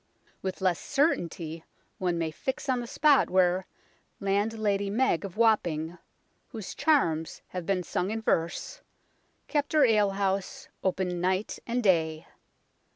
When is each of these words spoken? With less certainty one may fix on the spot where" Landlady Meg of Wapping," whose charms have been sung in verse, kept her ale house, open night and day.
With 0.41 0.61
less 0.61 0.79
certainty 0.79 1.63
one 1.99 2.17
may 2.17 2.31
fix 2.31 2.67
on 2.69 2.79
the 2.79 2.87
spot 2.87 3.29
where" 3.29 3.67
Landlady 4.19 4.89
Meg 4.89 5.23
of 5.23 5.37
Wapping," 5.37 5.99
whose 6.47 6.73
charms 6.73 7.43
have 7.49 7.67
been 7.67 7.83
sung 7.83 8.09
in 8.09 8.23
verse, 8.23 8.81
kept 9.47 9.73
her 9.73 9.85
ale 9.85 10.09
house, 10.17 10.67
open 10.83 11.21
night 11.21 11.59
and 11.67 11.83
day. 11.83 12.25